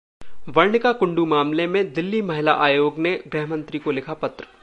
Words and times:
वर्णिका 0.47 0.91
कुंडू 0.91 1.25
मामले 1.25 1.67
में 1.67 1.93
दिल्ली 1.93 2.21
महिला 2.21 2.53
आयोग 2.59 2.97
ने 2.99 3.15
गृहमंत्री 3.27 3.79
को 3.79 3.91
लिखा 3.91 4.13
पत्र 4.13 4.45